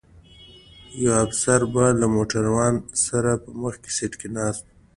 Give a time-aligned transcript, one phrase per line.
[1.03, 2.73] یو افسر به له موټروان
[3.05, 4.67] سره په مخکي سیټ ناست و.